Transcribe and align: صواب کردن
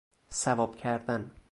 صواب 0.29 0.75
کردن 0.75 1.31